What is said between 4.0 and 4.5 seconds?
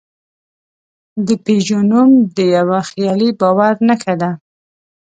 ده.